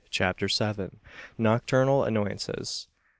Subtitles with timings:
[0.09, 0.99] CHAPTER SEVEN.
[1.37, 2.87] NOCTURNAL ANNOYANCES.